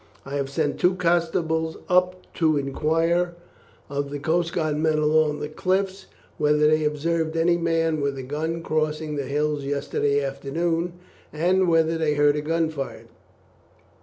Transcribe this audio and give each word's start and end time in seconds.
I 0.25 0.33
have 0.33 0.49
sent 0.49 0.79
two 0.79 0.95
constables 0.95 1.77
up 1.87 2.15
to 2.33 2.57
inquire 2.57 3.35
of 3.87 4.09
the 4.09 4.17
coast 4.17 4.51
guard 4.51 4.77
men 4.77 4.97
along 4.97 5.41
the 5.41 5.47
cliffs 5.47 6.07
whether 6.39 6.65
they 6.67 6.83
observed 6.85 7.37
any 7.37 7.55
man 7.55 8.01
with 8.01 8.17
a 8.17 8.23
gun 8.23 8.63
crossing 8.63 9.15
the 9.15 9.25
hills 9.27 9.63
yesterday 9.63 10.19
afternoon, 10.23 10.93
and 11.31 11.67
whether 11.67 11.99
they 11.99 12.15
heard 12.15 12.35
a 12.35 12.41
gun 12.41 12.69
fired. 12.71 13.09